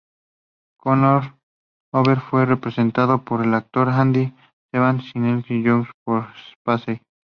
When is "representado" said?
2.47-3.23